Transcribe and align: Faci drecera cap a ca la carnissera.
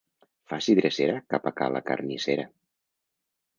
Faci 0.53 0.75
drecera 0.79 1.19
cap 1.35 1.45
a 1.51 1.53
ca 1.61 1.69
la 1.75 1.83
carnissera. 1.91 2.49